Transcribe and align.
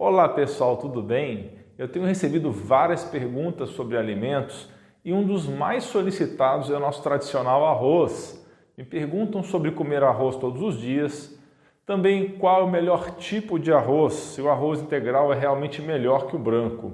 Olá 0.00 0.28
pessoal, 0.28 0.76
tudo 0.76 1.02
bem? 1.02 1.54
Eu 1.76 1.88
tenho 1.88 2.06
recebido 2.06 2.52
várias 2.52 3.02
perguntas 3.02 3.70
sobre 3.70 3.96
alimentos 3.96 4.70
e 5.04 5.12
um 5.12 5.24
dos 5.24 5.48
mais 5.48 5.82
solicitados 5.82 6.70
é 6.70 6.76
o 6.76 6.78
nosso 6.78 7.02
tradicional 7.02 7.66
arroz. 7.66 8.48
Me 8.76 8.84
perguntam 8.84 9.42
sobre 9.42 9.72
comer 9.72 10.04
arroz 10.04 10.36
todos 10.36 10.62
os 10.62 10.78
dias, 10.78 11.36
também 11.84 12.38
qual 12.38 12.60
é 12.60 12.64
o 12.64 12.70
melhor 12.70 13.16
tipo 13.16 13.58
de 13.58 13.72
arroz, 13.72 14.14
se 14.14 14.40
o 14.40 14.48
arroz 14.48 14.80
integral 14.80 15.32
é 15.32 15.36
realmente 15.36 15.82
melhor 15.82 16.28
que 16.28 16.36
o 16.36 16.38
branco. 16.38 16.92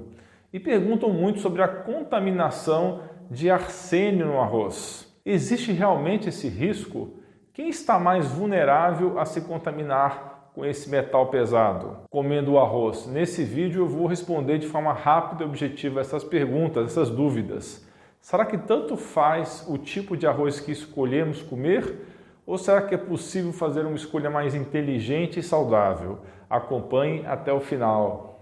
E 0.51 0.59
perguntam 0.59 1.11
muito 1.11 1.41
sobre 1.41 1.61
a 1.61 1.67
contaminação 1.67 3.01
de 3.29 3.51
arsênio 3.51 4.25
no 4.25 4.39
arroz. 4.39 5.15
Existe 5.23 5.71
realmente 5.71 6.29
esse 6.29 6.47
risco? 6.47 7.19
Quem 7.53 7.69
está 7.69 7.99
mais 7.99 8.25
vulnerável 8.31 9.19
a 9.19 9.25
se 9.25 9.41
contaminar 9.41 10.34
com 10.55 10.65
esse 10.65 10.89
metal 10.89 11.27
pesado 11.27 11.97
comendo 12.09 12.53
o 12.53 12.59
arroz? 12.59 13.05
Nesse 13.05 13.43
vídeo 13.43 13.81
eu 13.83 13.87
vou 13.87 14.07
responder 14.07 14.57
de 14.57 14.67
forma 14.67 14.93
rápida 14.93 15.43
e 15.43 15.45
objetiva 15.45 15.99
essas 15.99 16.23
perguntas, 16.23 16.91
essas 16.91 17.09
dúvidas. 17.09 17.85
Será 18.21 18.45
que 18.45 18.57
tanto 18.57 18.95
faz 18.95 19.65
o 19.67 19.77
tipo 19.77 20.15
de 20.15 20.25
arroz 20.25 20.61
que 20.61 20.71
escolhemos 20.71 21.43
comer? 21.43 22.07
Ou 22.47 22.57
será 22.57 22.81
que 22.81 22.95
é 22.95 22.97
possível 22.97 23.51
fazer 23.51 23.85
uma 23.85 23.95
escolha 23.95 24.29
mais 24.29 24.55
inteligente 24.55 25.39
e 25.39 25.43
saudável? 25.43 26.19
Acompanhe 26.49 27.25
até 27.25 27.51
o 27.51 27.59
final. 27.59 28.39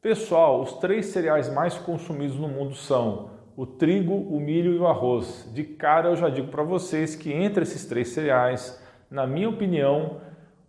Pessoal, 0.00 0.60
os 0.60 0.74
três 0.74 1.06
cereais 1.06 1.48
mais 1.52 1.76
consumidos 1.76 2.36
no 2.36 2.48
mundo 2.48 2.74
são 2.74 3.30
o 3.56 3.66
trigo, 3.66 4.14
o 4.14 4.40
milho 4.40 4.74
e 4.74 4.78
o 4.78 4.86
arroz. 4.86 5.50
De 5.52 5.62
cara 5.64 6.08
eu 6.08 6.16
já 6.16 6.28
digo 6.28 6.48
para 6.48 6.62
vocês 6.62 7.14
que 7.14 7.32
entre 7.32 7.62
esses 7.62 7.84
três 7.84 8.08
cereais, 8.08 8.82
na 9.10 9.26
minha 9.26 9.48
opinião, 9.48 10.20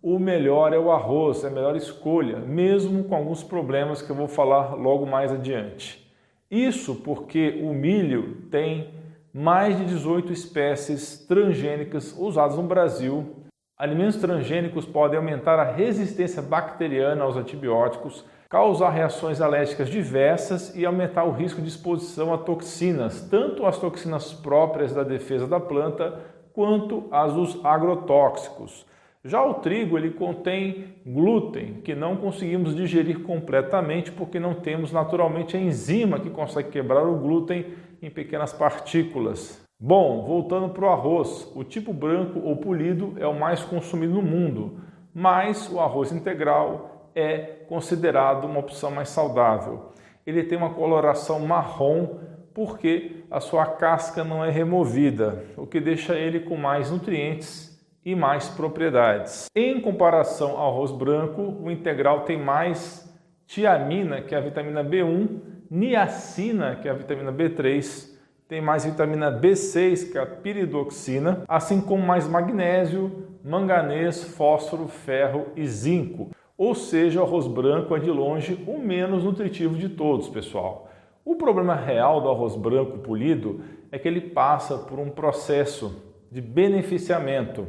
o 0.02 0.18
melhor 0.18 0.72
é 0.72 0.78
o 0.78 0.90
arroz, 0.90 1.44
é 1.44 1.48
a 1.48 1.50
melhor 1.50 1.76
escolha, 1.76 2.38
mesmo 2.38 3.04
com 3.04 3.14
alguns 3.14 3.42
problemas 3.42 4.02
que 4.02 4.10
eu 4.10 4.16
vou 4.16 4.28
falar 4.28 4.74
logo 4.74 5.06
mais 5.06 5.32
adiante. 5.32 6.04
Isso 6.50 6.94
porque 6.96 7.58
o 7.62 7.72
milho 7.72 8.42
tem 8.50 8.90
mais 9.32 9.76
de 9.76 9.86
18 9.86 10.32
espécies 10.32 11.24
transgênicas 11.26 12.14
usadas 12.16 12.56
no 12.56 12.62
Brasil. 12.62 13.43
Alimentos 13.76 14.16
transgênicos 14.16 14.86
podem 14.86 15.18
aumentar 15.18 15.58
a 15.58 15.72
resistência 15.72 16.40
bacteriana 16.40 17.24
aos 17.24 17.36
antibióticos, 17.36 18.24
causar 18.48 18.90
reações 18.90 19.40
alérgicas 19.40 19.88
diversas 19.88 20.76
e 20.76 20.86
aumentar 20.86 21.24
o 21.24 21.32
risco 21.32 21.60
de 21.60 21.66
exposição 21.66 22.32
a 22.32 22.38
toxinas, 22.38 23.22
tanto 23.28 23.66
as 23.66 23.76
toxinas 23.76 24.32
próprias 24.32 24.92
da 24.92 25.02
defesa 25.02 25.48
da 25.48 25.58
planta 25.58 26.20
quanto 26.52 27.08
as 27.10 27.32
dos 27.32 27.64
agrotóxicos. 27.64 28.86
Já 29.24 29.44
o 29.44 29.54
trigo 29.54 29.98
ele 29.98 30.12
contém 30.12 30.94
glúten, 31.04 31.80
que 31.82 31.96
não 31.96 32.16
conseguimos 32.16 32.76
digerir 32.76 33.24
completamente 33.24 34.12
porque 34.12 34.38
não 34.38 34.54
temos 34.54 34.92
naturalmente 34.92 35.56
a 35.56 35.60
enzima 35.60 36.20
que 36.20 36.30
consegue 36.30 36.68
quebrar 36.70 37.02
o 37.02 37.18
glúten 37.18 37.74
em 38.00 38.08
pequenas 38.08 38.52
partículas. 38.52 39.63
Bom, 39.86 40.24
voltando 40.24 40.70
para 40.70 40.86
o 40.86 40.88
arroz, 40.88 41.52
o 41.54 41.62
tipo 41.62 41.92
branco 41.92 42.40
ou 42.42 42.56
polido 42.56 43.12
é 43.18 43.26
o 43.26 43.38
mais 43.38 43.62
consumido 43.62 44.14
no 44.14 44.22
mundo, 44.22 44.78
mas 45.14 45.70
o 45.70 45.78
arroz 45.78 46.10
integral 46.10 47.10
é 47.14 47.36
considerado 47.68 48.46
uma 48.46 48.60
opção 48.60 48.90
mais 48.90 49.10
saudável. 49.10 49.92
Ele 50.26 50.42
tem 50.42 50.56
uma 50.56 50.72
coloração 50.72 51.38
marrom 51.40 52.16
porque 52.54 53.24
a 53.30 53.40
sua 53.40 53.66
casca 53.66 54.24
não 54.24 54.42
é 54.42 54.48
removida, 54.48 55.44
o 55.54 55.66
que 55.66 55.78
deixa 55.82 56.14
ele 56.14 56.40
com 56.40 56.56
mais 56.56 56.90
nutrientes 56.90 57.78
e 58.02 58.14
mais 58.14 58.48
propriedades. 58.48 59.50
Em 59.54 59.82
comparação 59.82 60.56
ao 60.56 60.72
arroz 60.72 60.92
branco, 60.92 61.42
o 61.62 61.70
integral 61.70 62.20
tem 62.20 62.38
mais 62.38 63.06
tiamina, 63.46 64.22
que 64.22 64.34
é 64.34 64.38
a 64.38 64.40
vitamina 64.40 64.82
B1, 64.82 65.40
niacina, 65.70 66.74
que 66.76 66.88
é 66.88 66.90
a 66.90 66.94
vitamina 66.94 67.30
B3, 67.30 68.13
tem 68.48 68.60
mais 68.60 68.84
vitamina 68.84 69.32
B6, 69.32 70.10
que 70.12 70.18
é 70.18 70.20
a 70.20 70.26
piridoxina, 70.26 71.42
assim 71.48 71.80
como 71.80 72.06
mais 72.06 72.28
magnésio, 72.28 73.28
manganês, 73.42 74.22
fósforo, 74.22 74.86
ferro 74.86 75.46
e 75.56 75.66
zinco. 75.66 76.30
Ou 76.56 76.74
seja, 76.74 77.20
o 77.20 77.24
arroz 77.24 77.46
branco 77.46 77.96
é 77.96 77.98
de 77.98 78.10
longe 78.10 78.62
o 78.66 78.78
menos 78.78 79.24
nutritivo 79.24 79.74
de 79.74 79.88
todos, 79.88 80.28
pessoal. 80.28 80.90
O 81.24 81.36
problema 81.36 81.74
real 81.74 82.20
do 82.20 82.28
arroz 82.28 82.54
branco 82.54 82.98
polido 82.98 83.62
é 83.90 83.98
que 83.98 84.06
ele 84.06 84.20
passa 84.20 84.76
por 84.76 84.98
um 84.98 85.08
processo 85.08 86.02
de 86.30 86.40
beneficiamento, 86.40 87.66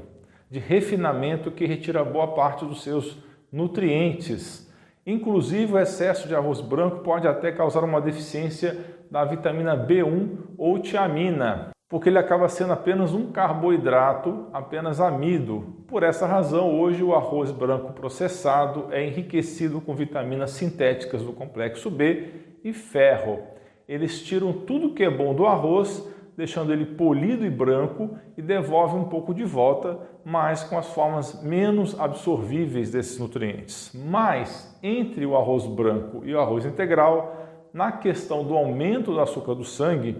de 0.52 0.60
refinamento 0.60 1.52
que 1.52 1.66
retira 1.66 2.04
boa 2.04 2.28
parte 2.28 2.66
dos 2.66 2.84
seus 2.84 3.18
nutrientes. 3.52 4.70
Inclusive, 5.06 5.74
o 5.74 5.80
excesso 5.80 6.28
de 6.28 6.34
arroz 6.34 6.62
branco 6.62 7.02
pode 7.04 7.28
até 7.28 7.52
causar 7.52 7.84
uma 7.84 8.02
deficiência 8.02 8.76
da 9.12 9.24
vitamina 9.24 9.78
B1 9.78 10.38
ou 10.58 10.80
tiamina, 10.80 11.70
porque 11.88 12.10
ele 12.10 12.18
acaba 12.18 12.50
sendo 12.50 12.74
apenas 12.74 13.14
um 13.14 13.32
carboidrato, 13.32 14.48
apenas 14.52 15.00
amido. 15.00 15.76
Por 15.88 16.02
essa 16.02 16.26
razão, 16.26 16.80
hoje 16.80 17.04
o 17.04 17.14
arroz 17.14 17.52
branco 17.52 17.94
processado 17.94 18.88
é 18.92 19.06
enriquecido 19.06 19.80
com 19.80 19.94
vitaminas 19.94 20.52
sintéticas 20.52 21.22
do 21.22 21.34
complexo 21.34 21.92
B 21.92 22.30
e 22.64 22.74
ferro. 22.74 23.44
Eles 23.88 24.24
tiram 24.24 24.52
tudo 24.52 24.96
que 24.96 25.04
é 25.04 25.10
bom 25.10 25.36
do 25.36 25.46
arroz, 25.46 26.04
deixando 26.36 26.74
ele 26.74 26.86
polido 26.86 27.46
e 27.46 27.50
branco 27.50 28.18
e 28.38 28.42
devolvem 28.42 29.00
um 29.00 29.06
pouco 29.06 29.34
de 29.34 29.44
volta, 29.44 29.98
mas 30.24 30.64
com 30.64 30.78
as 30.78 30.88
formas 30.88 31.42
menos 31.42 32.00
absorvíveis 32.00 32.92
desses 32.92 33.18
nutrientes. 33.20 33.92
Mas 33.94 34.78
entre 34.84 35.26
o 35.26 35.36
arroz 35.36 35.66
branco 35.66 36.22
e 36.26 36.34
o 36.34 36.40
arroz 36.40 36.66
integral, 36.66 37.46
na 37.74 37.92
questão 37.92 38.44
do 38.44 38.56
aumento 38.56 39.14
do 39.14 39.20
açúcar 39.20 39.54
do 39.54 39.64
sangue, 39.64 40.18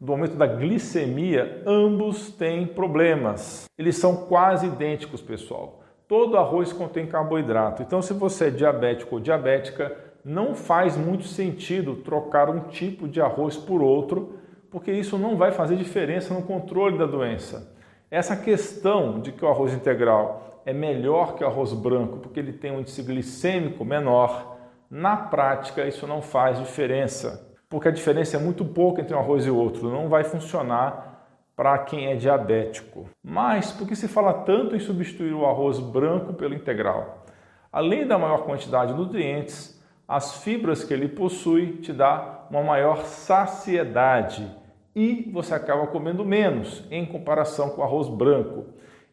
do 0.00 0.12
aumento 0.12 0.36
da 0.36 0.46
glicemia, 0.46 1.62
ambos 1.66 2.30
têm 2.30 2.66
problemas. 2.66 3.66
Eles 3.78 3.96
são 3.96 4.26
quase 4.26 4.66
idênticos, 4.66 5.22
pessoal. 5.22 5.80
Todo 6.06 6.36
arroz 6.36 6.72
contém 6.72 7.06
carboidrato. 7.06 7.82
Então, 7.82 8.02
se 8.02 8.12
você 8.12 8.46
é 8.46 8.50
diabético 8.50 9.16
ou 9.16 9.20
diabética, 9.20 9.96
não 10.24 10.54
faz 10.54 10.96
muito 10.96 11.24
sentido 11.24 11.96
trocar 11.96 12.50
um 12.50 12.60
tipo 12.68 13.08
de 13.08 13.20
arroz 13.20 13.56
por 13.56 13.80
outro, 13.80 14.38
porque 14.76 14.92
isso 14.92 15.16
não 15.16 15.38
vai 15.38 15.52
fazer 15.52 15.74
diferença 15.74 16.34
no 16.34 16.42
controle 16.42 16.98
da 16.98 17.06
doença. 17.06 17.74
Essa 18.10 18.36
questão 18.36 19.18
de 19.18 19.32
que 19.32 19.42
o 19.42 19.48
arroz 19.48 19.72
integral 19.72 20.60
é 20.66 20.72
melhor 20.74 21.34
que 21.34 21.42
o 21.42 21.46
arroz 21.46 21.72
branco 21.72 22.18
porque 22.18 22.38
ele 22.38 22.52
tem 22.52 22.70
um 22.70 22.80
índice 22.80 23.02
glicêmico 23.02 23.86
menor, 23.86 24.58
na 24.90 25.16
prática 25.16 25.86
isso 25.86 26.06
não 26.06 26.20
faz 26.20 26.58
diferença 26.58 27.56
porque 27.70 27.88
a 27.88 27.90
diferença 27.90 28.36
é 28.36 28.38
muito 28.38 28.66
pouca 28.66 29.00
entre 29.00 29.16
um 29.16 29.18
arroz 29.18 29.46
e 29.46 29.50
outro, 29.50 29.90
não 29.90 30.10
vai 30.10 30.24
funcionar 30.24 31.24
para 31.56 31.78
quem 31.78 32.08
é 32.08 32.14
diabético. 32.14 33.08
Mas 33.24 33.72
por 33.72 33.88
que 33.88 33.96
se 33.96 34.06
fala 34.06 34.34
tanto 34.34 34.76
em 34.76 34.78
substituir 34.78 35.32
o 35.32 35.46
arroz 35.46 35.80
branco 35.80 36.34
pelo 36.34 36.54
integral? 36.54 37.24
Além 37.72 38.06
da 38.06 38.18
maior 38.18 38.44
quantidade 38.44 38.92
de 38.92 38.98
nutrientes, 38.98 39.82
as 40.06 40.44
fibras 40.44 40.84
que 40.84 40.92
ele 40.92 41.08
possui 41.08 41.78
te 41.78 41.94
dá 41.94 42.46
uma 42.50 42.62
maior 42.62 43.04
saciedade 43.06 44.46
e 44.96 45.30
você 45.30 45.52
acaba 45.52 45.86
comendo 45.88 46.24
menos 46.24 46.82
em 46.90 47.04
comparação 47.04 47.68
com 47.68 47.82
arroz 47.82 48.08
branco. 48.08 48.64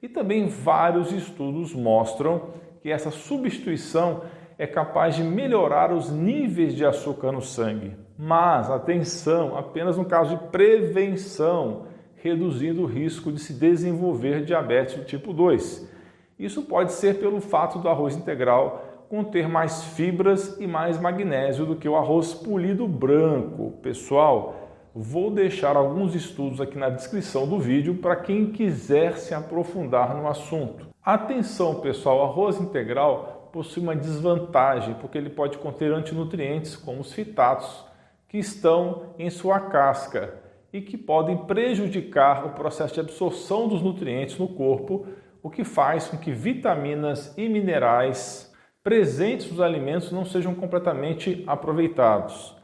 E 0.01 0.07
também 0.07 0.47
vários 0.47 1.11
estudos 1.11 1.75
mostram 1.75 2.53
que 2.81 2.89
essa 2.89 3.11
substituição 3.11 4.21
é 4.57 4.65
capaz 4.65 5.15
de 5.15 5.23
melhorar 5.23 5.91
os 5.91 6.09
níveis 6.09 6.73
de 6.73 6.85
açúcar 6.85 7.33
no 7.33 7.41
sangue. 7.41 7.97
Mas, 8.17 8.69
atenção, 8.69 9.57
apenas 9.57 9.97
no 9.97 10.05
caso 10.05 10.37
de 10.37 10.43
prevenção, 10.45 11.87
reduzindo 12.15 12.83
o 12.83 12.85
risco 12.85 13.29
de 13.29 13.39
se 13.39 13.53
desenvolver 13.53 14.45
diabetes 14.45 14.95
do 14.95 15.03
tipo 15.03 15.33
2. 15.33 15.91
Isso 16.39 16.61
pode 16.61 16.93
ser 16.93 17.19
pelo 17.19 17.41
fato 17.41 17.79
do 17.79 17.89
arroz 17.89 18.15
integral 18.15 19.05
conter 19.09 19.49
mais 19.49 19.83
fibras 19.83 20.57
e 20.59 20.65
mais 20.65 20.99
magnésio 20.99 21.65
do 21.65 21.75
que 21.75 21.89
o 21.89 21.95
arroz 21.97 22.33
polido 22.33 22.87
branco. 22.87 23.71
Pessoal, 23.81 24.62
vou 24.95 25.31
deixar 25.31 25.75
alguns 25.75 26.13
estudos 26.13 26.61
aqui 26.61 26.77
na 26.77 26.89
descrição 26.89 27.47
do 27.47 27.59
vídeo 27.59 27.95
para 27.95 28.15
quem 28.15 28.51
quiser 28.51 29.17
se 29.17 29.33
aprofundar 29.33 30.15
no 30.15 30.27
assunto. 30.27 30.87
Atenção, 31.03 31.81
pessoal, 31.81 32.23
arroz 32.23 32.61
integral 32.61 33.49
possui 33.51 33.81
uma 33.81 33.95
desvantagem 33.95 34.95
porque 34.95 35.17
ele 35.17 35.29
pode 35.29 35.57
conter 35.57 35.91
antinutrientes 35.91 36.75
como 36.75 37.01
os 37.01 37.11
fitatos 37.11 37.85
que 38.27 38.37
estão 38.37 39.13
em 39.17 39.29
sua 39.29 39.59
casca 39.59 40.35
e 40.71 40.81
que 40.81 40.97
podem 40.97 41.37
prejudicar 41.37 42.45
o 42.45 42.51
processo 42.51 42.95
de 42.95 42.99
absorção 42.99 43.67
dos 43.67 43.81
nutrientes 43.81 44.37
no 44.37 44.47
corpo, 44.47 45.07
o 45.41 45.49
que 45.49 45.63
faz 45.63 46.07
com 46.07 46.17
que 46.17 46.31
vitaminas 46.31 47.33
e 47.37 47.47
minerais 47.47 48.51
presentes 48.83 49.49
nos 49.51 49.61
alimentos 49.61 50.11
não 50.11 50.25
sejam 50.25 50.53
completamente 50.55 51.43
aproveitados. 51.47 52.55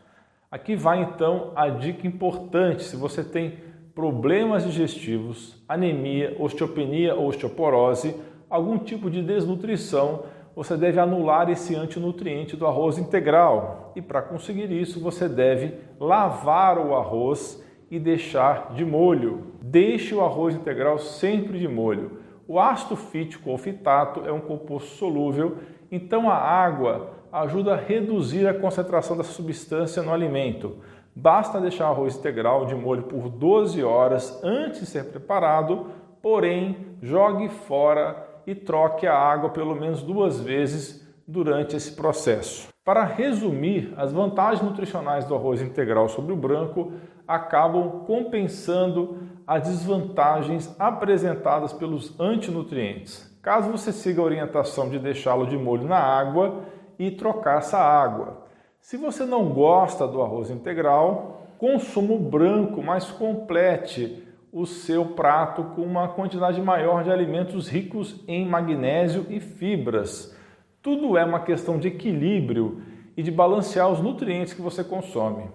Aqui 0.52 0.76
vai 0.76 1.04
então 1.04 1.52
a 1.56 1.70
dica 1.70 2.08
importante: 2.08 2.84
se 2.84 2.96
você 2.96 3.24
tem 3.24 3.58
problemas 3.94 4.64
digestivos, 4.64 5.64
anemia, 5.68 6.36
osteopenia 6.40 7.14
ou 7.14 7.28
osteoporose, 7.28 8.16
algum 8.50 8.80
tipo 8.80 9.12
de 9.12 9.22
desnutrição, 9.22 10.24
você 10.56 10.76
deve 10.76 11.00
anular 11.00 11.52
esse 11.52 11.76
antinutriente 11.76 12.58
do 12.58 12.66
arroz 12.66 12.98
integral. 12.98 13.94
E 13.96 14.02
para 14.02 14.24
conseguir 14.24 14.72
isso, 14.72 15.00
você 15.00 15.30
deve 15.30 15.76
lavar 16.00 16.80
o 16.80 16.96
arroz 16.96 17.64
e 17.92 18.00
deixar 18.00 18.74
de 18.74 18.84
molho. 18.84 19.54
Deixe 19.62 20.16
o 20.16 20.22
arroz 20.22 20.56
integral 20.56 20.98
sempre 20.98 21.60
de 21.60 21.68
molho. 21.68 22.20
O 22.48 22.60
ácido 22.60 22.96
fítico 22.96 23.52
ou 23.52 23.58
fitato 23.60 24.24
é 24.26 24.32
um 24.32 24.42
composto 24.42 24.96
solúvel, 24.96 25.58
então 25.92 26.28
a 26.28 26.36
água 26.36 27.19
ajuda 27.32 27.74
a 27.74 27.78
reduzir 27.78 28.48
a 28.48 28.54
concentração 28.54 29.18
dessa 29.18 29.32
substância 29.32 30.02
no 30.02 30.14
alimento. 30.14 30.78
Basta 31.16 31.60
deixar 31.60 31.90
o 31.90 31.92
arroz 31.92 32.16
integral 32.16 32.66
de 32.66 32.76
molho 32.76 33.04
por 33.04 33.30
12 33.30 33.84
horas 33.84 34.40
antes 34.44 34.82
de 34.82 34.86
ser 34.86 35.06
preparado, 35.06 35.88
porém 36.22 36.96
jogue 37.02 37.50
fora 37.50 38.28
e 38.46 38.56
troque 38.56 39.06
a 39.06 39.16
água 39.16 39.50
pelo 39.50 39.76
menos 39.76 40.02
duas 40.02 40.40
vezes 40.40 41.08
durante 41.28 41.76
esse 41.76 41.92
processo. 41.92 42.70
Para 42.84 43.04
resumir, 43.04 43.94
as 43.98 44.12
vantagens 44.12 44.64
nutricionais 44.64 45.26
do 45.26 45.36
arroz 45.36 45.62
integral 45.62 46.10
sobre 46.10 46.34
o 46.34 46.38
branco 46.38 46.94
acabam 47.28 48.04
compensando 48.08 49.20
as 49.46 49.64
desvantagens 49.64 50.76
apresentadas 50.80 51.72
pelos 51.72 52.20
antinutrientes. 52.20 53.30
Caso 53.42 53.70
você 53.70 53.92
siga 53.92 54.22
a 54.22 54.26
orientação 54.26 54.90
de 54.90 54.98
deixá-lo 54.98 55.46
de 55.46 55.58
molho 55.58 55.88
na 55.88 56.00
água 56.00 56.64
e 57.00 57.10
trocar 57.10 57.60
essa 57.60 57.80
água. 57.80 58.46
Se 58.82 58.98
você 58.98 59.26
não 59.26 59.50
gosta 59.50 60.06
do 60.06 60.22
arroz 60.22 60.50
integral, 60.52 61.48
consuma 61.58 62.14
o 62.14 62.20
branco, 62.20 62.84
mas 62.84 63.10
complete 63.10 64.24
o 64.52 64.66
seu 64.66 65.06
prato 65.06 65.64
com 65.76 65.82
uma 65.82 66.10
quantidade 66.10 66.62
maior 66.62 67.04
de 67.04 67.12
alimentos 67.12 67.68
ricos 67.68 68.24
em 68.28 68.46
magnésio 68.46 69.26
e 69.30 69.40
fibras. 69.40 70.36
Tudo 70.82 71.18
é 71.18 71.24
uma 71.24 71.42
questão 71.42 71.78
de 71.78 71.88
equilíbrio 71.88 72.82
e 73.16 73.22
de 73.22 73.32
balancear 73.32 73.90
os 73.90 74.02
nutrientes 74.02 74.54
que 74.54 74.62
você 74.62 74.84
consome. 74.84 75.50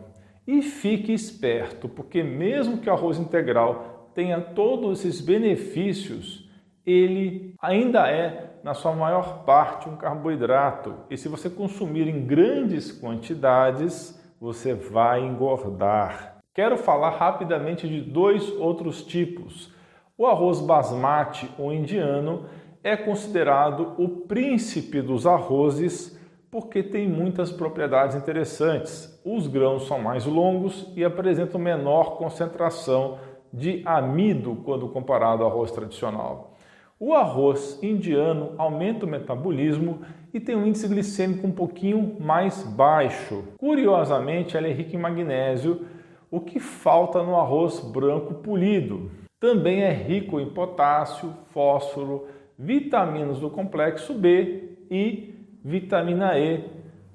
E 0.47 0.62
fique 0.62 1.12
esperto, 1.12 1.88
porque 1.88 2.23
mesmo 2.23 2.79
que 2.79 2.88
o 2.88 2.93
arroz 2.93 3.19
integral 3.19 4.11
tenha 4.14 4.40
todos 4.40 5.00
esses 5.00 5.20
benefícios, 5.20 6.49
ele 6.87 7.55
ainda 7.61 8.08
é, 8.11 8.54
na 8.64 8.72
sua 8.72 8.94
maior 8.94 9.44
parte, 9.44 9.90
um 9.90 9.94
carboidrato. 9.94 10.94
E 11.11 11.19
se 11.19 11.28
você 11.28 11.50
consumir 11.50 12.08
em 12.08 12.25
grandes 12.25 12.90
quantidades, 12.90 14.19
você 14.40 14.72
vai 14.72 15.22
engordar. 15.22 16.38
Quero 16.55 16.78
falar 16.78 17.11
rapidamente 17.11 17.87
de 17.87 18.00
dois 18.00 18.50
outros 18.52 19.05
tipos. 19.05 19.70
O 20.16 20.26
arroz 20.26 20.61
basmati 20.61 21.50
ou 21.58 21.75
indiano 21.75 22.46
é 22.82 22.96
considerado 22.96 23.93
o 23.99 24.08
príncipe 24.08 25.02
dos 25.02 25.26
arrozes 25.26 26.19
porque 26.50 26.82
tem 26.82 27.06
muitas 27.06 27.52
propriedades 27.52 28.16
interessantes. 28.16 29.20
Os 29.26 29.46
grãos 29.46 29.87
são 29.87 29.99
mais 29.99 30.25
longos 30.25 30.90
e 30.96 31.05
apresentam 31.05 31.61
menor 31.61 32.16
concentração 32.16 33.19
de 33.52 33.82
amido 33.84 34.56
quando 34.64 34.88
comparado 34.88 35.43
ao 35.43 35.50
arroz 35.50 35.70
tradicional. 35.70 36.54
O 36.99 37.12
arroz 37.12 37.79
indiano 37.82 38.52
aumenta 38.56 39.05
o 39.05 39.08
metabolismo 39.08 40.00
e 40.32 40.38
tem 40.38 40.55
um 40.55 40.64
índice 40.64 40.87
glicêmico 40.87 41.46
um 41.46 41.50
pouquinho 41.50 42.17
mais 42.20 42.62
baixo. 42.62 43.44
Curiosamente, 43.58 44.56
ela 44.56 44.69
é 44.69 44.73
rica 44.73 44.94
em 44.94 45.00
magnésio 45.00 45.87
o 46.31 46.41
que 46.41 46.61
falta 46.61 47.23
no 47.23 47.37
arroz 47.37 47.81
branco 47.81 48.35
polido. 48.35 49.11
Também 49.41 49.82
é 49.82 49.93
rico 49.93 50.41
em 50.41 50.50
potássio, 50.50 51.32
fósforo, 51.50 52.26
vitaminas 52.58 53.40
do 53.40 53.50
complexo 53.50 54.14
B 54.14 54.76
e 54.90 55.35
vitamina 55.64 56.38
E. 56.38 56.64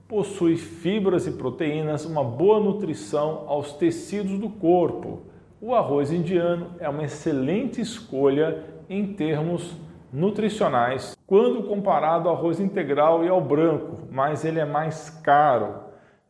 Possui 0.08 0.58
fibras 0.58 1.26
e 1.26 1.32
proteínas, 1.32 2.06
uma 2.06 2.24
boa 2.24 2.60
nutrição 2.60 3.46
aos 3.48 3.74
tecidos 3.74 4.38
do 4.40 4.50
corpo. 4.50 5.22
O 5.62 5.76
arroz 5.76 6.10
indiano 6.10 6.76
é 6.80 6.88
uma 6.88 7.04
excelente 7.04 7.82
escolha 7.82 8.64
em 8.90 9.14
termos 9.14 9.76
nutricionais 10.12 11.18
quando 11.28 11.64
comparado 11.64 12.30
ao 12.30 12.36
arroz 12.36 12.62
integral 12.62 13.26
e 13.26 13.28
ao 13.28 13.42
branco, 13.42 14.08
mas 14.10 14.46
ele 14.46 14.58
é 14.58 14.66
mais 14.66 15.10
caro. 15.10 15.76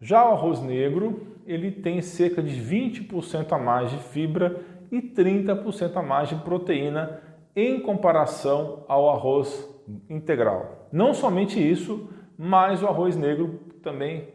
Já 0.01 0.27
o 0.27 0.33
arroz 0.33 0.61
negro 0.61 1.27
ele 1.45 1.69
tem 1.69 2.01
cerca 2.01 2.41
de 2.41 2.59
20% 2.59 3.51
a 3.51 3.57
mais 3.59 3.91
de 3.91 3.97
fibra 3.97 4.61
e 4.91 4.99
30% 4.99 5.95
a 5.95 6.01
mais 6.01 6.29
de 6.29 6.35
proteína 6.35 7.21
em 7.55 7.79
comparação 7.79 8.83
ao 8.87 9.11
arroz 9.11 9.69
integral. 10.09 10.87
Não 10.91 11.13
somente 11.13 11.59
isso, 11.59 12.09
mas 12.35 12.81
o 12.81 12.87
arroz 12.87 13.15
negro 13.15 13.59
também 13.83 14.29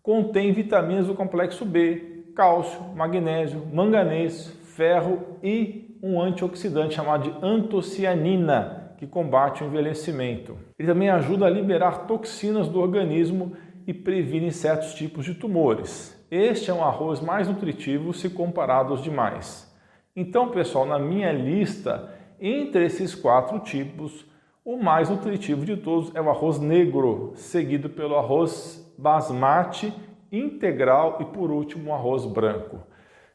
contém 0.00 0.52
vitaminas 0.52 1.08
do 1.08 1.14
complexo 1.14 1.64
B, 1.64 2.17
cálcio, 2.38 2.80
magnésio, 2.94 3.66
manganês, 3.72 4.46
ferro 4.76 5.38
e 5.42 5.98
um 6.00 6.22
antioxidante 6.22 6.94
chamado 6.94 7.24
de 7.24 7.44
antocianina, 7.44 8.94
que 8.96 9.08
combate 9.08 9.64
o 9.64 9.66
envelhecimento. 9.66 10.56
Ele 10.78 10.86
também 10.86 11.10
ajuda 11.10 11.46
a 11.46 11.50
liberar 11.50 12.06
toxinas 12.06 12.68
do 12.68 12.78
organismo 12.78 13.56
e 13.88 13.92
previne 13.92 14.52
certos 14.52 14.94
tipos 14.94 15.24
de 15.24 15.34
tumores. 15.34 16.16
Este 16.30 16.70
é 16.70 16.74
um 16.74 16.84
arroz 16.84 17.20
mais 17.20 17.48
nutritivo 17.48 18.14
se 18.14 18.30
comparado 18.30 18.92
aos 18.92 19.02
demais. 19.02 19.68
Então, 20.14 20.48
pessoal, 20.50 20.86
na 20.86 20.98
minha 20.98 21.32
lista, 21.32 22.08
entre 22.40 22.84
esses 22.84 23.16
quatro 23.16 23.58
tipos, 23.58 24.24
o 24.64 24.76
mais 24.76 25.10
nutritivo 25.10 25.66
de 25.66 25.76
todos 25.76 26.14
é 26.14 26.20
o 26.20 26.30
arroz 26.30 26.60
negro, 26.60 27.32
seguido 27.34 27.88
pelo 27.88 28.16
arroz 28.16 28.94
basmati 28.96 29.92
integral 30.30 31.18
e 31.20 31.24
por 31.24 31.50
último 31.50 31.94
arroz 31.94 32.24
branco. 32.26 32.80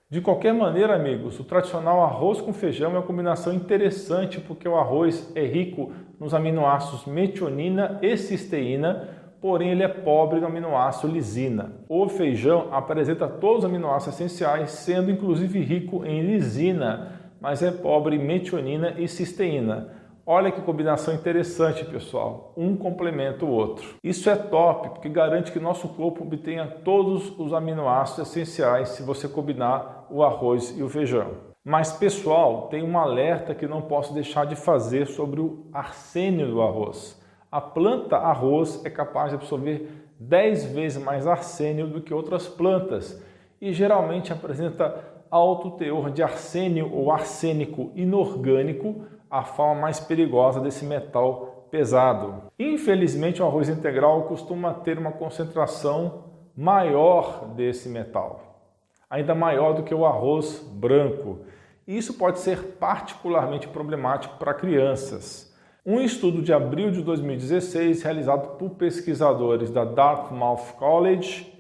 De 0.10 0.22
qualquer 0.22 0.54
maneira, 0.54 0.94
amigos, 0.96 1.40
o 1.40 1.44
tradicional 1.44 2.04
arroz 2.04 2.40
com 2.40 2.54
feijão 2.54 2.92
é 2.92 2.94
uma 2.98 3.02
combinação 3.02 3.52
interessante 3.52 4.40
porque 4.40 4.68
o 4.68 4.78
arroz 4.78 5.32
é 5.34 5.44
rico 5.44 5.92
nos 6.20 6.36
aminoácidos 6.36 7.08
metionina 7.08 7.98
e 8.00 8.16
cisteína, 8.16 9.10
porém 9.42 9.72
ele 9.72 9.82
é 9.82 9.88
pobre 9.88 10.40
no 10.40 10.46
aminoácido 10.46 11.12
lisina. 11.12 11.74
O 11.90 12.08
feijão 12.08 12.68
apresenta 12.72 13.28
todos 13.28 13.64
os 13.64 13.66
aminoácidos 13.66 14.20
essenciais, 14.20 14.70
sendo 14.70 15.10
inclusive 15.10 15.60
rico 15.60 16.06
em 16.06 16.22
lisina, 16.22 17.20
mas 17.42 17.64
é 17.64 17.72
pobre 17.72 18.16
em 18.16 18.20
metionina 18.24 18.94
e 19.00 19.08
cisteína. 19.08 20.03
Olha 20.26 20.54
que 20.54 20.62
combinação 20.62 21.14
interessante, 21.14 21.84
pessoal. 21.84 22.54
Um 22.56 22.78
complementa 22.78 23.44
o 23.44 23.50
outro. 23.50 23.96
Isso 24.02 24.30
é 24.30 24.38
top, 24.38 24.92
porque 24.92 25.10
garante 25.10 25.52
que 25.52 25.60
nosso 25.60 25.90
corpo 25.90 26.24
obtenha 26.24 26.66
todos 26.66 27.38
os 27.38 27.52
aminoácidos 27.52 28.30
essenciais 28.30 28.90
se 28.90 29.04
você 29.04 29.28
combinar 29.28 30.08
o 30.10 30.24
arroz 30.24 30.74
e 30.78 30.82
o 30.82 30.88
feijão. 30.88 31.32
Mas, 31.62 31.92
pessoal, 31.92 32.70
tem 32.70 32.82
um 32.82 32.98
alerta 32.98 33.54
que 33.54 33.68
não 33.68 33.82
posso 33.82 34.14
deixar 34.14 34.46
de 34.46 34.56
fazer 34.56 35.08
sobre 35.08 35.42
o 35.42 35.66
arsênio 35.74 36.50
do 36.50 36.62
arroz. 36.62 37.22
A 37.52 37.60
planta 37.60 38.16
arroz 38.16 38.82
é 38.86 38.90
capaz 38.90 39.32
de 39.32 39.36
absorver 39.36 40.08
10 40.18 40.68
vezes 40.68 41.04
mais 41.04 41.28
arsênio 41.28 41.86
do 41.86 42.02
que 42.02 42.14
outras 42.14 42.48
plantas 42.48 43.22
e 43.60 43.74
geralmente 43.74 44.32
apresenta 44.32 45.04
alto 45.30 45.72
teor 45.72 46.12
de 46.12 46.22
arsênio 46.22 46.94
ou 46.94 47.12
arsênico 47.12 47.92
inorgânico, 47.96 49.04
a 49.34 49.44
forma 49.44 49.82
mais 49.82 50.00
perigosa 50.00 50.60
desse 50.60 50.86
metal 50.86 51.68
pesado. 51.72 52.52
Infelizmente, 52.60 53.42
o 53.42 53.46
arroz 53.48 53.68
integral 53.68 54.26
costuma 54.26 54.76
ter 54.76 55.00
uma 55.00 55.12
concentração 55.12 56.26
maior 56.56 57.48
desse 57.56 57.90
metal, 57.90 58.62
ainda 59.10 59.34
maior 59.34 59.74
do 59.74 59.82
que 59.82 59.96
o 59.96 60.06
arroz 60.06 60.60
branco. 60.76 61.40
Isso 61.88 62.14
pode 62.14 62.42
ser 62.42 62.78
particularmente 62.80 63.68
problemático 63.68 64.38
para 64.38 64.54
crianças. 64.54 65.52
Um 65.84 66.00
estudo 66.00 66.44
de 66.44 66.54
abril 66.54 66.92
de 66.92 67.02
2016, 67.02 68.04
realizado 68.04 68.56
por 68.60 68.76
pesquisadores 68.76 69.72
da 69.72 69.84
Dartmouth 69.84 70.76
College, 70.78 71.52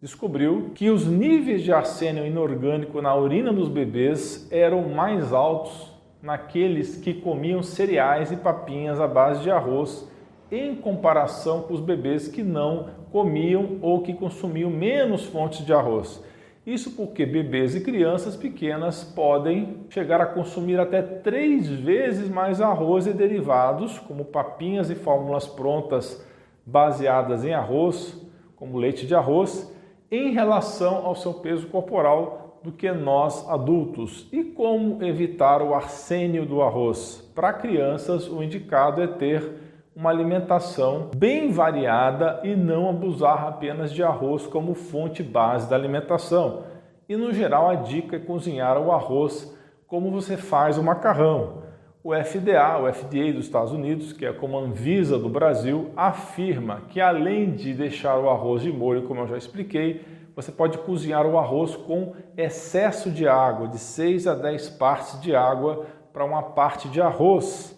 descobriu 0.00 0.70
que 0.74 0.88
os 0.88 1.06
níveis 1.06 1.62
de 1.62 1.74
arsênio 1.74 2.24
inorgânico 2.24 3.02
na 3.02 3.14
urina 3.14 3.52
dos 3.52 3.68
bebês 3.68 4.50
eram 4.50 4.88
mais 4.88 5.30
altos 5.34 5.97
naqueles 6.22 6.96
que 6.96 7.14
comiam 7.14 7.62
cereais 7.62 8.32
e 8.32 8.36
papinhas 8.36 9.00
à 9.00 9.06
base 9.06 9.42
de 9.42 9.50
arroz, 9.50 10.08
em 10.50 10.74
comparação 10.74 11.62
com 11.62 11.74
os 11.74 11.80
bebês 11.80 12.26
que 12.26 12.42
não 12.42 12.88
comiam 13.12 13.78
ou 13.82 14.02
que 14.02 14.14
consumiam 14.14 14.70
menos 14.70 15.24
fontes 15.24 15.64
de 15.64 15.72
arroz. 15.72 16.22
Isso 16.66 16.90
porque 16.92 17.24
bebês 17.24 17.74
e 17.74 17.80
crianças 17.80 18.36
pequenas 18.36 19.02
podem 19.02 19.86
chegar 19.88 20.20
a 20.20 20.26
consumir 20.26 20.78
até 20.78 21.00
três 21.00 21.66
vezes 21.66 22.28
mais 22.28 22.60
arroz 22.60 23.06
e 23.06 23.12
derivados, 23.12 23.98
como 23.98 24.24
papinhas 24.24 24.90
e 24.90 24.94
fórmulas 24.94 25.46
prontas 25.46 26.22
baseadas 26.66 27.44
em 27.44 27.54
arroz, 27.54 28.20
como 28.54 28.76
leite 28.76 29.06
de 29.06 29.14
arroz, 29.14 29.74
em 30.10 30.32
relação 30.32 31.06
ao 31.06 31.14
seu 31.14 31.32
peso 31.34 31.66
corporal 31.68 32.47
do 32.62 32.72
que 32.72 32.90
nós 32.90 33.48
adultos. 33.48 34.28
E 34.32 34.44
como 34.44 35.02
evitar 35.02 35.62
o 35.62 35.74
arsênio 35.74 36.44
do 36.44 36.62
arroz? 36.62 37.30
Para 37.34 37.52
crianças, 37.52 38.28
o 38.28 38.42
indicado 38.42 39.02
é 39.02 39.06
ter 39.06 39.68
uma 39.94 40.10
alimentação 40.10 41.10
bem 41.16 41.50
variada 41.50 42.40
e 42.44 42.54
não 42.54 42.88
abusar 42.88 43.48
apenas 43.48 43.92
de 43.92 44.02
arroz 44.02 44.46
como 44.46 44.74
fonte 44.74 45.22
base 45.22 45.68
da 45.68 45.74
alimentação. 45.74 46.62
E 47.08 47.16
no 47.16 47.32
geral, 47.32 47.68
a 47.68 47.74
dica 47.74 48.16
é 48.16 48.20
cozinhar 48.20 48.78
o 48.78 48.92
arroz 48.92 49.56
como 49.86 50.10
você 50.10 50.36
faz 50.36 50.78
o 50.78 50.82
macarrão. 50.82 51.62
O 52.04 52.14
FDA, 52.14 52.78
o 52.78 52.92
FDA 52.92 53.32
dos 53.32 53.46
Estados 53.46 53.72
Unidos, 53.72 54.12
que 54.12 54.24
é 54.24 54.32
como 54.32 54.56
a 54.56 54.60
Anvisa 54.60 55.18
do 55.18 55.28
Brasil, 55.28 55.90
afirma 55.96 56.82
que 56.88 57.00
além 57.00 57.50
de 57.50 57.74
deixar 57.74 58.18
o 58.18 58.30
arroz 58.30 58.62
de 58.62 58.72
molho, 58.72 59.02
como 59.02 59.20
eu 59.20 59.26
já 59.26 59.36
expliquei, 59.36 60.04
você 60.38 60.52
pode 60.52 60.78
cozinhar 60.78 61.26
o 61.26 61.36
arroz 61.36 61.74
com 61.74 62.14
excesso 62.36 63.10
de 63.10 63.26
água, 63.26 63.66
de 63.66 63.76
6 63.76 64.28
a 64.28 64.36
10 64.36 64.70
partes 64.70 65.20
de 65.20 65.34
água 65.34 65.84
para 66.12 66.24
uma 66.24 66.44
parte 66.44 66.88
de 66.88 67.00
arroz. 67.00 67.76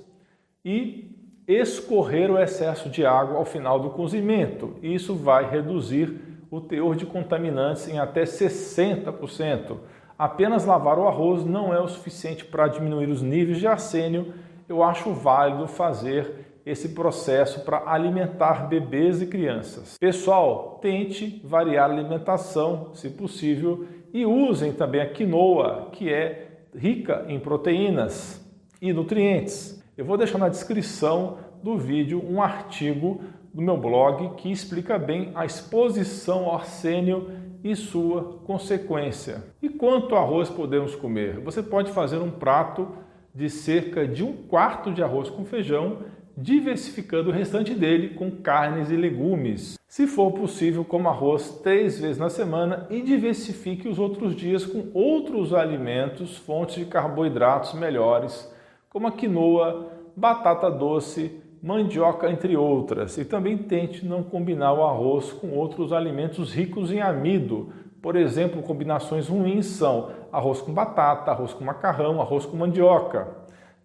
E 0.62 1.10
escorrer 1.48 2.30
o 2.30 2.38
excesso 2.38 2.90
de 2.90 3.06
água 3.06 3.38
ao 3.38 3.46
final 3.46 3.80
do 3.80 3.88
cozimento. 3.88 4.76
Isso 4.82 5.14
vai 5.14 5.48
reduzir 5.48 6.20
o 6.50 6.60
teor 6.60 6.96
de 6.96 7.06
contaminantes 7.06 7.88
em 7.88 7.98
até 7.98 8.24
60%. 8.24 9.78
Apenas 10.18 10.66
lavar 10.66 10.98
o 10.98 11.08
arroz 11.08 11.46
não 11.46 11.72
é 11.72 11.80
o 11.80 11.88
suficiente 11.88 12.44
para 12.44 12.68
diminuir 12.68 13.08
os 13.08 13.22
níveis 13.22 13.56
de 13.56 13.66
arsênio. 13.66 14.34
Eu 14.68 14.82
acho 14.82 15.14
válido 15.14 15.66
fazer 15.66 16.39
esse 16.70 16.90
processo 16.90 17.60
para 17.60 17.90
alimentar 17.90 18.68
bebês 18.68 19.20
e 19.20 19.26
crianças. 19.26 19.98
Pessoal, 19.98 20.78
tente 20.80 21.40
variar 21.44 21.90
a 21.90 21.92
alimentação, 21.92 22.94
se 22.94 23.10
possível, 23.10 23.86
e 24.12 24.24
usem 24.24 24.72
também 24.72 25.00
a 25.00 25.10
quinoa, 25.10 25.88
que 25.92 26.12
é 26.12 26.62
rica 26.74 27.24
em 27.28 27.38
proteínas 27.38 28.44
e 28.80 28.92
nutrientes. 28.92 29.82
Eu 29.96 30.04
vou 30.04 30.16
deixar 30.16 30.38
na 30.38 30.48
descrição 30.48 31.38
do 31.62 31.76
vídeo 31.76 32.22
um 32.26 32.40
artigo 32.40 33.20
do 33.52 33.60
meu 33.60 33.76
blog 33.76 34.36
que 34.36 34.50
explica 34.50 34.98
bem 34.98 35.32
a 35.34 35.44
exposição 35.44 36.46
ao 36.46 36.56
arsênio 36.56 37.30
e 37.62 37.74
sua 37.76 38.40
consequência. 38.44 39.44
E 39.60 39.68
quanto 39.68 40.14
arroz 40.14 40.48
podemos 40.48 40.94
comer? 40.94 41.40
Você 41.40 41.62
pode 41.62 41.90
fazer 41.92 42.18
um 42.18 42.30
prato 42.30 42.88
de 43.34 43.50
cerca 43.50 44.06
de 44.06 44.24
um 44.24 44.32
quarto 44.32 44.92
de 44.92 45.02
arroz 45.02 45.28
com 45.28 45.44
feijão, 45.44 45.98
diversificando 46.36 47.30
o 47.30 47.32
restante 47.32 47.74
dele 47.74 48.10
com 48.10 48.30
carnes 48.30 48.90
e 48.90 48.96
legumes. 48.96 49.78
Se 49.88 50.06
for 50.06 50.32
possível, 50.32 50.84
coma 50.84 51.10
arroz 51.10 51.60
três 51.62 52.00
vezes 52.00 52.18
na 52.18 52.30
semana 52.30 52.86
e 52.90 53.02
diversifique 53.02 53.88
os 53.88 53.98
outros 53.98 54.34
dias 54.34 54.64
com 54.64 54.88
outros 54.94 55.52
alimentos, 55.52 56.36
fontes 56.36 56.76
de 56.76 56.84
carboidratos 56.84 57.74
melhores 57.74 58.50
como 58.90 59.06
a 59.06 59.12
quinoa, 59.12 59.92
batata 60.16 60.68
doce, 60.68 61.40
mandioca, 61.62 62.28
entre 62.28 62.56
outras. 62.56 63.16
E 63.16 63.24
também 63.24 63.56
tente 63.56 64.04
não 64.04 64.22
combinar 64.22 64.72
o 64.72 64.84
arroz 64.84 65.32
com 65.32 65.50
outros 65.52 65.92
alimentos 65.92 66.52
ricos 66.52 66.90
em 66.90 67.00
amido. 67.00 67.72
Por 68.02 68.16
exemplo, 68.16 68.62
combinações 68.62 69.28
ruins 69.28 69.66
são 69.66 70.10
arroz 70.32 70.60
com 70.60 70.72
batata, 70.72 71.30
arroz 71.30 71.52
com 71.52 71.64
macarrão, 71.64 72.20
arroz 72.20 72.44
com 72.44 72.56
mandioca. 72.56 73.28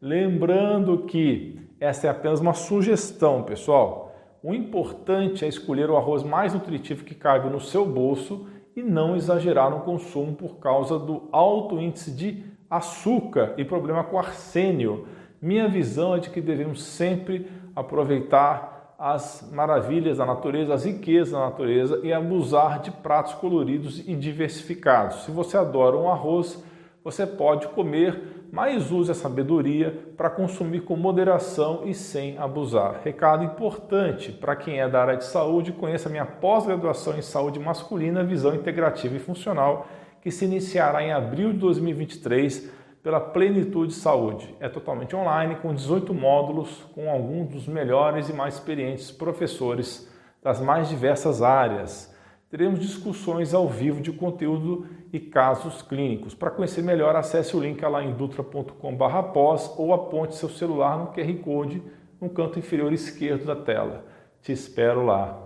Lembrando 0.02 1.00
que 1.00 1.60
essa 1.86 2.08
é 2.08 2.10
apenas 2.10 2.40
uma 2.40 2.54
sugestão, 2.54 3.44
pessoal. 3.44 4.16
O 4.42 4.54
importante 4.54 5.46
é 5.46 5.48
escolher 5.48 5.90
o 5.90 5.98
arroz 5.98 6.24
mais 6.24 6.54
nutritivo 6.54 7.04
que 7.04 7.16
cabe 7.16 7.50
no 7.50 7.62
seu 7.62 7.86
bolso 7.86 8.48
e 8.76 8.84
não 8.84 9.16
exagerar 9.16 9.70
no 9.70 9.82
consumo 9.82 10.34
por 10.36 10.58
causa 10.58 11.00
do 11.00 11.30
alto 11.32 11.80
índice 11.80 12.12
de 12.12 12.44
açúcar 12.70 13.54
e 13.58 13.64
problema 13.64 14.04
com 14.04 14.18
arsênio. 14.18 15.08
Minha 15.42 15.68
visão 15.68 16.16
é 16.16 16.20
de 16.20 16.30
que 16.30 16.42
devemos 16.42 16.84
sempre 16.84 17.48
aproveitar 17.76 18.96
as 18.98 19.48
maravilhas 19.52 20.18
da 20.18 20.26
natureza, 20.26 20.74
as 20.74 20.86
riquezas 20.86 21.34
da 21.34 21.40
natureza 21.40 22.00
e 22.04 22.12
abusar 22.12 22.80
de 22.80 22.92
pratos 22.92 23.34
coloridos 23.34 24.00
e 24.00 24.16
diversificados. 24.16 25.24
Se 25.24 25.32
você 25.32 25.58
adora 25.58 25.98
um 25.98 26.10
arroz, 26.10 26.64
você 27.04 27.28
pode 27.28 27.68
comer, 27.68 28.35
mas 28.52 28.92
use 28.92 29.12
a 29.12 29.16
sabedoria 29.16 30.14
para 30.16 30.30
consumir 30.30 30.82
com 30.82 30.96
moderação 30.96 31.82
e 31.86 31.94
sem 31.94 32.38
abusar. 32.38 33.02
Recado 33.04 33.44
importante 33.44 34.32
para 34.32 34.56
quem 34.56 34.80
é 34.80 34.88
da 34.88 35.02
área 35.02 35.18
de 35.18 35.26
saúde, 35.26 35.72
conheça 35.72 36.10
minha 36.10 36.26
pós-graduação 36.26 37.18
em 37.18 37.22
saúde 37.22 37.60
masculina, 37.60 38.24
visão 38.24 38.56
integrativa 38.56 39.16
e 39.16 39.20
funcional 39.20 39.88
que 40.22 40.32
se 40.32 40.46
iniciará 40.46 41.04
em 41.04 41.14
abril 41.14 41.54
de 41.54 41.60
2023 41.60 42.72
pela 43.04 43.20
Plenitude 43.20 43.94
Saúde. 43.94 44.56
É 44.60 44.68
totalmente 44.68 45.16
online, 45.16 45.58
com 45.58 45.72
18 45.72 46.12
módulos, 46.12 46.84
com 46.96 47.08
alguns 47.08 47.50
dos 47.50 47.68
melhores 47.68 48.30
e 48.30 48.34
mais 48.34 48.56
experientes 48.56 49.12
professores 49.12 50.10
das 50.42 50.60
mais 50.60 50.90
diversas 50.90 51.44
áreas. 51.44 52.15
Teremos 52.50 52.80
discussões 52.80 53.54
ao 53.54 53.68
vivo 53.68 54.02
de 54.02 54.12
conteúdo 54.12 54.88
e 55.12 55.20
casos 55.20 55.82
clínicos. 55.82 56.36
Para 56.36 56.52
conhecer 56.52 56.84
melhor, 56.84 57.16
acesse 57.16 57.58
o 57.58 57.60
link 57.60 57.82
lá 57.82 58.04
em 58.04 58.14
dutra.com.br 58.14 59.22
pós 59.34 59.74
ou 59.78 59.94
aponte 59.94 60.36
seu 60.36 60.50
celular 60.50 60.98
no 60.98 61.08
QR 61.08 61.34
Code 61.44 61.82
no 62.22 62.30
canto 62.30 62.60
inferior 62.60 62.94
esquerdo 62.94 63.46
da 63.46 63.56
tela. 63.56 64.06
Te 64.42 64.52
espero 64.52 65.06
lá. 65.06 65.42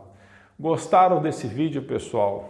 Gostaram 0.59 1.21
desse 1.21 1.47
vídeo, 1.47 1.81
pessoal? 1.83 2.49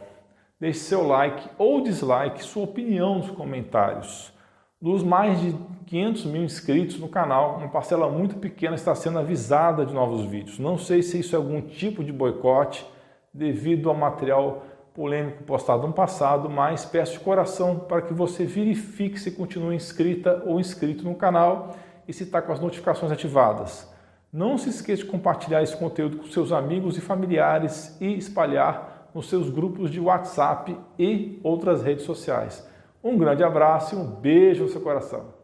Deixe 0.59 0.79
seu 0.79 1.05
like 1.07 1.47
ou 1.57 1.81
dislike, 1.81 2.43
sua 2.43 2.63
opinião 2.63 3.19
nos 3.19 3.29
comentários. 3.29 4.33
Dos 4.81 5.03
mais 5.03 5.39
de 5.39 5.55
500 5.85 6.25
mil 6.25 6.43
inscritos 6.43 6.99
no 6.99 7.07
canal, 7.07 7.57
uma 7.57 7.69
parcela 7.69 8.09
muito 8.09 8.35
pequena 8.35 8.75
está 8.75 8.95
sendo 8.95 9.19
avisada 9.19 9.85
de 9.85 9.93
novos 9.93 10.25
vídeos. 10.25 10.57
Não 10.57 10.77
sei 10.77 11.03
se 11.03 11.19
isso 11.19 11.35
é 11.35 11.37
algum 11.37 11.61
tipo 11.61 12.03
de 12.03 12.11
boicote 12.11 12.85
devido 13.33 13.89
ao 13.89 13.95
material 13.95 14.63
polêmico 14.93 15.43
postado 15.43 15.87
no 15.87 15.93
passado, 15.93 16.49
mas 16.49 16.85
peço 16.85 17.13
de 17.13 17.19
coração 17.19 17.79
para 17.79 18.01
que 18.01 18.13
você 18.13 18.43
verifique 18.45 19.19
se 19.19 19.31
continua 19.31 19.73
inscrita 19.73 20.43
ou 20.45 20.59
inscrito 20.59 21.03
no 21.03 21.15
canal 21.15 21.75
e 22.07 22.13
se 22.13 22.23
está 22.23 22.41
com 22.41 22.51
as 22.51 22.59
notificações 22.59 23.11
ativadas. 23.11 23.89
Não 24.31 24.57
se 24.57 24.69
esqueça 24.69 25.03
de 25.03 25.09
compartilhar 25.09 25.63
esse 25.63 25.75
conteúdo 25.75 26.17
com 26.17 26.25
seus 26.25 26.51
amigos 26.51 26.97
e 26.97 27.01
familiares 27.01 27.97
e 28.01 28.17
espalhar 28.17 29.09
nos 29.13 29.29
seus 29.29 29.49
grupos 29.49 29.89
de 29.89 29.99
WhatsApp 29.99 30.77
e 30.97 31.39
outras 31.43 31.81
redes 31.81 32.05
sociais. 32.05 32.67
Um 33.03 33.17
grande 33.17 33.43
abraço 33.43 33.95
e 33.95 33.97
um 33.97 34.05
beijo 34.05 34.63
no 34.63 34.69
seu 34.69 34.81
coração. 34.81 35.38